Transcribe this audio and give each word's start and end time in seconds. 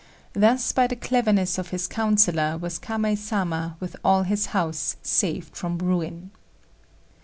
Thus 0.33 0.71
by 0.71 0.87
the 0.87 0.95
cleverness 0.95 1.59
of 1.59 1.69
his 1.69 1.85
councillor 1.85 2.57
was 2.57 2.79
Kamei 2.79 3.15
Sama, 3.15 3.77
with 3.79 3.95
all 4.03 4.23
his 4.23 4.47
house, 4.47 4.95
saved 5.03 5.55
from 5.55 5.77
ruin. 5.77 6.31